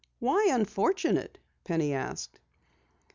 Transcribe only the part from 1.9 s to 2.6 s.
asked.